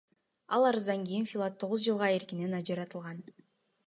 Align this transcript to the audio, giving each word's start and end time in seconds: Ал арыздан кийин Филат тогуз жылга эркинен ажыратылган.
Ал 0.53 0.63
арыздан 0.69 1.01
кийин 1.07 1.25
Филат 1.31 1.53
тогуз 1.61 1.79
жылга 1.85 2.07
эркинен 2.17 2.51
ажыратылган. 2.59 3.17